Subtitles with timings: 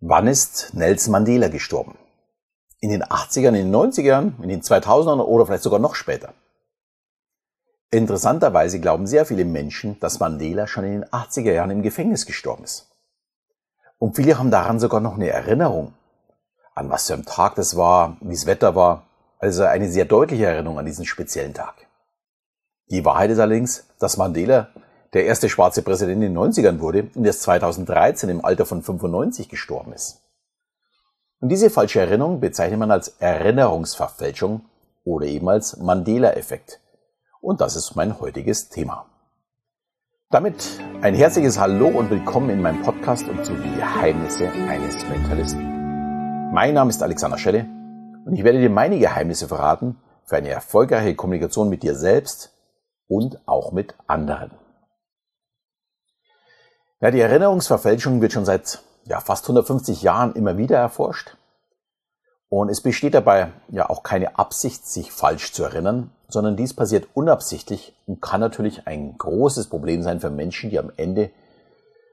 [0.00, 1.96] Wann ist Nelson Mandela gestorben?
[2.80, 6.34] In den 80ern, in den 90ern, in den 2000ern oder vielleicht sogar noch später?
[7.90, 12.64] Interessanterweise glauben sehr viele Menschen, dass Mandela schon in den 80er Jahren im Gefängnis gestorben
[12.64, 12.90] ist.
[13.98, 15.94] Und viele haben daran sogar noch eine Erinnerung.
[16.74, 19.06] An was für ein Tag das war, wie das Wetter war.
[19.38, 21.86] Also eine sehr deutliche Erinnerung an diesen speziellen Tag.
[22.90, 24.68] Die Wahrheit ist allerdings, dass Mandela
[25.16, 29.48] der erste schwarze Präsident in den 90ern wurde und erst 2013 im Alter von 95
[29.48, 30.20] gestorben ist.
[31.40, 34.66] Und diese falsche Erinnerung bezeichnet man als Erinnerungsverfälschung
[35.04, 36.80] oder eben als Mandela-Effekt.
[37.40, 39.06] Und das ist mein heutiges Thema.
[40.28, 46.52] Damit ein herzliches Hallo und willkommen in meinem Podcast und zu die Geheimnisse eines Mentalisten.
[46.52, 47.64] Mein Name ist Alexander Schelle
[48.26, 52.52] und ich werde dir meine Geheimnisse verraten für eine erfolgreiche Kommunikation mit dir selbst
[53.08, 54.65] und auch mit anderen.
[57.00, 61.36] Ja, die Erinnerungsverfälschung wird schon seit ja, fast 150 Jahren immer wieder erforscht.
[62.48, 67.08] Und es besteht dabei ja auch keine Absicht, sich falsch zu erinnern, sondern dies passiert
[67.12, 71.30] unabsichtlich und kann natürlich ein großes Problem sein für Menschen, die am Ende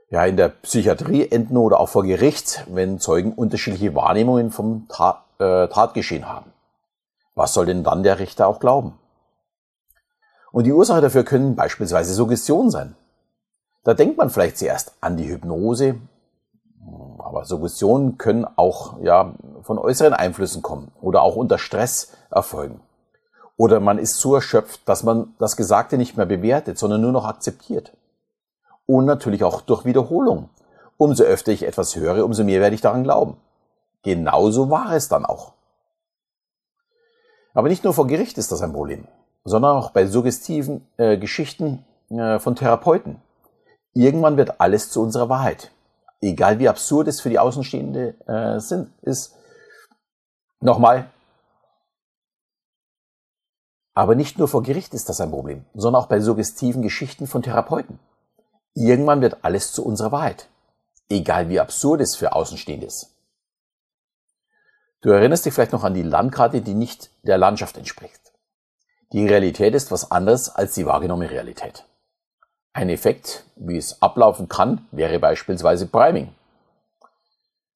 [0.09, 5.23] ja in der Psychiatrie enden oder auch vor Gericht, wenn Zeugen unterschiedliche Wahrnehmungen vom Tat,
[5.39, 6.51] äh, Tatgeschehen haben.
[7.35, 8.99] Was soll denn dann der Richter auch glauben?
[10.51, 12.95] Und die Ursache dafür können beispielsweise Suggestionen sein.
[13.83, 15.95] Da denkt man vielleicht zuerst an die Hypnose,
[17.17, 22.81] aber Suggestionen können auch ja, von äußeren Einflüssen kommen oder auch unter Stress erfolgen.
[23.57, 27.25] Oder man ist so erschöpft, dass man das Gesagte nicht mehr bewertet, sondern nur noch
[27.25, 27.93] akzeptiert.
[28.85, 30.49] Und natürlich auch durch Wiederholung.
[30.97, 33.37] Umso öfter ich etwas höre, umso mehr werde ich daran glauben.
[34.03, 35.53] Genauso war es dann auch.
[37.53, 39.07] Aber nicht nur vor Gericht ist das ein Problem,
[39.45, 43.21] sondern auch bei suggestiven äh, Geschichten äh, von Therapeuten.
[43.93, 45.71] Irgendwann wird alles zu unserer Wahrheit.
[46.21, 49.35] Egal wie absurd es für die Außenstehende äh, sind, ist.
[50.59, 51.11] Nochmal.
[53.93, 57.43] Aber nicht nur vor Gericht ist das ein Problem, sondern auch bei suggestiven Geschichten von
[57.43, 57.99] Therapeuten.
[58.73, 60.47] Irgendwann wird alles zu unserer Wahrheit.
[61.09, 63.09] Egal wie absurd es für Außenstehende ist.
[65.01, 68.31] Du erinnerst dich vielleicht noch an die Landkarte, die nicht der Landschaft entspricht.
[69.11, 71.85] Die Realität ist was anderes als die wahrgenommene Realität.
[72.73, 76.33] Ein Effekt, wie es ablaufen kann, wäre beispielsweise Priming.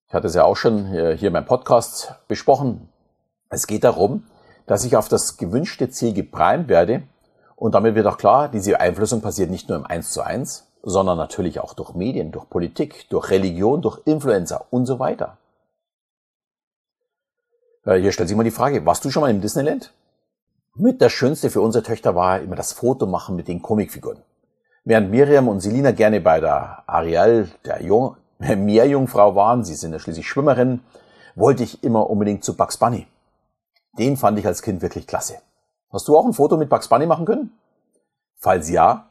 [0.07, 2.89] Ich hatte es ja auch schon hier in meinem Podcast besprochen.
[3.49, 4.23] Es geht darum,
[4.65, 7.03] dass ich auf das gewünschte Ziel geprimed werde
[7.55, 11.17] und damit wird auch klar, diese Beeinflussung passiert nicht nur im 1 zu 1, sondern
[11.17, 15.37] natürlich auch durch Medien, durch Politik, durch Religion, durch Influencer und so weiter.
[17.85, 19.93] Äh, hier stellt sich mal die Frage, warst du schon mal im Disneyland?
[20.75, 24.21] Mit das Schönste für unsere Töchter war immer das Foto machen mit den Comicfiguren.
[24.89, 29.99] Während Miriam und Selina gerne bei der Ariel, der Jung Meerjungfrau waren, sie sind ja
[29.99, 30.79] schließlich Schwimmerin,
[31.35, 33.05] wollte ich immer unbedingt zu Bugs Bunny.
[33.99, 35.39] Den fand ich als Kind wirklich klasse.
[35.91, 37.51] Hast du auch ein Foto mit Bugs Bunny machen können?
[38.37, 39.09] Falls ja,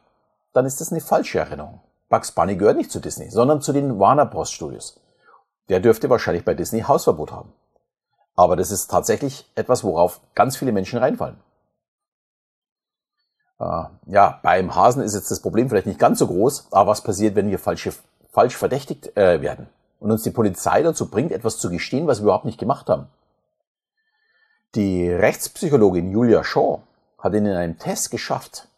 [0.54, 1.82] dann ist das eine falsche Erinnerung.
[2.09, 4.50] Bugs Bunny gehört nicht zu Disney, sondern zu den Warner Bros.
[4.50, 4.98] Studios.
[5.69, 7.53] Der dürfte wahrscheinlich bei Disney Hausverbot haben.
[8.34, 11.36] Aber das ist tatsächlich etwas, worauf ganz viele Menschen reinfallen.
[13.59, 17.03] Äh, ja, beim Hasen ist jetzt das Problem vielleicht nicht ganz so groß, aber was
[17.03, 17.93] passiert, wenn wir falsche,
[18.31, 19.69] falsch verdächtigt äh, werden
[20.00, 23.06] und uns die Polizei dazu bringt, etwas zu gestehen, was wir überhaupt nicht gemacht haben?
[24.75, 26.81] Die Rechtspsychologin Julia Shaw
[27.19, 28.69] hat in einem Test geschafft,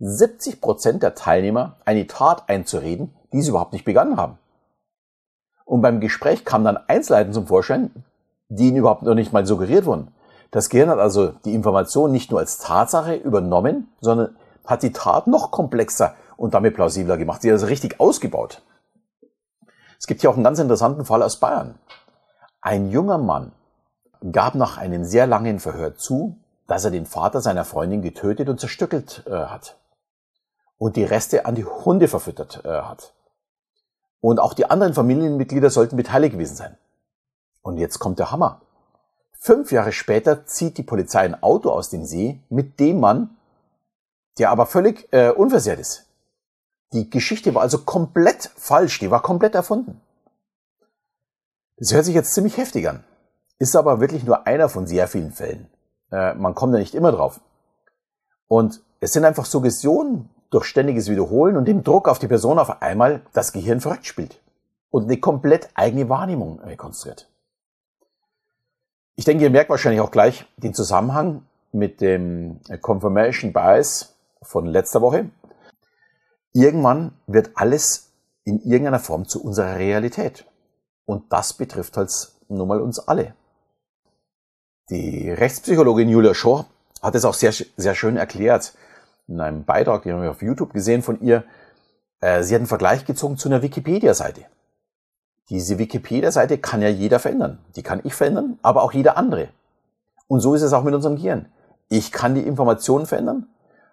[0.00, 4.38] 70 Prozent der Teilnehmer eine Tat einzureden, die sie überhaupt nicht begangen haben.
[5.64, 7.90] Und beim Gespräch kamen dann Einzelheiten zum Vorschein,
[8.48, 10.08] die ihnen überhaupt noch nicht mal suggeriert wurden.
[10.50, 15.26] Das Gehirn hat also die Information nicht nur als Tatsache übernommen, sondern hat die Tat
[15.26, 17.42] noch komplexer und damit plausibler gemacht.
[17.42, 18.62] Sie hat also richtig ausgebaut.
[19.98, 21.78] Es gibt hier auch einen ganz interessanten Fall aus Bayern.
[22.60, 23.52] Ein junger Mann
[24.32, 26.36] gab nach einem sehr langen Verhör zu,
[26.66, 29.76] dass er den Vater seiner Freundin getötet und zerstückelt äh, hat.
[30.78, 33.14] Und die Reste an die Hunde verfüttert äh, hat.
[34.20, 36.76] Und auch die anderen Familienmitglieder sollten beteiligt gewesen sein.
[37.62, 38.60] Und jetzt kommt der Hammer.
[39.38, 43.36] Fünf Jahre später zieht die Polizei ein Auto aus dem See mit dem Mann,
[44.38, 46.06] der aber völlig äh, unversehrt ist.
[46.92, 50.00] Die Geschichte war also komplett falsch, die war komplett erfunden.
[51.76, 53.04] Das hört sich jetzt ziemlich heftig an,
[53.58, 55.68] ist aber wirklich nur einer von sehr vielen Fällen.
[56.10, 57.40] Äh, man kommt da nicht immer drauf.
[58.48, 62.80] Und es sind einfach Suggestionen durch ständiges Wiederholen und dem Druck auf die Person auf
[62.80, 64.40] einmal das Gehirn verrückt spielt
[64.90, 67.28] und eine komplett eigene Wahrnehmung rekonstruiert.
[69.18, 71.42] Ich denke, ihr merkt wahrscheinlich auch gleich den Zusammenhang
[71.72, 75.30] mit dem Confirmation Bias von letzter Woche.
[76.52, 78.10] Irgendwann wird alles
[78.44, 80.44] in irgendeiner Form zu unserer Realität.
[81.06, 82.10] Und das betrifft halt
[82.48, 83.34] nun mal uns alle.
[84.90, 86.66] Die Rechtspsychologin Julia Schor
[87.02, 88.74] hat es auch sehr, sehr schön erklärt.
[89.28, 91.44] In einem Beitrag, den haben wir auf YouTube gesehen von ihr.
[92.20, 94.44] Äh, sie hat einen Vergleich gezogen zu einer Wikipedia-Seite.
[95.48, 97.58] Diese Wikipedia-Seite kann ja jeder verändern.
[97.76, 99.48] Die kann ich verändern, aber auch jeder andere.
[100.26, 101.46] Und so ist es auch mit unserem Gehirn.
[101.88, 103.46] Ich kann die Informationen verändern,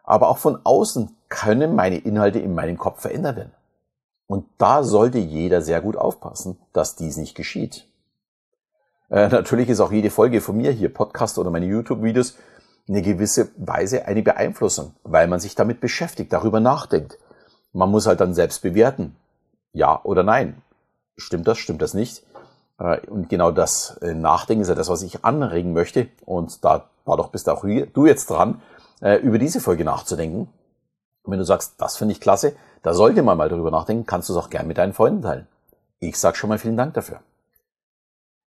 [0.03, 3.51] aber auch von außen können meine Inhalte in meinem Kopf verändert werden.
[4.25, 7.87] Und da sollte jeder sehr gut aufpassen, dass dies nicht geschieht.
[9.11, 12.35] Äh, natürlich ist auch jede Folge von mir hier, Podcast oder meine YouTube-Videos,
[12.87, 17.19] eine gewisse Weise eine Beeinflussung, weil man sich damit beschäftigt, darüber nachdenkt.
[17.73, 19.15] Man muss halt dann selbst bewerten.
[19.71, 20.62] Ja oder nein.
[21.17, 22.23] Stimmt das, stimmt das nicht?
[22.79, 26.07] Äh, und genau das äh, Nachdenken ist ja das, was ich anregen möchte.
[26.25, 28.61] Und da war doch bist auch du jetzt dran,
[29.01, 30.49] äh, über diese Folge nachzudenken.
[31.23, 34.29] Und wenn du sagst, das finde ich klasse, da sollte man mal drüber nachdenken, kannst
[34.29, 35.47] du es auch gern mit deinen Freunden teilen.
[35.99, 37.19] Ich sage schon mal vielen Dank dafür.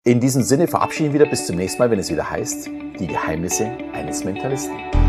[0.03, 2.67] In diesem Sinne verabschieden wir wieder bis zum nächsten Mal, wenn es wieder heißt,
[2.99, 5.04] die Geheimnisse eines Mentalisten.